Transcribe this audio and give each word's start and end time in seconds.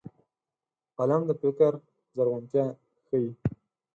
قلم 0.97 1.21
د 1.29 1.31
فکر 1.41 1.71
زرغونتيا 2.15 2.65
ښيي 3.07 3.29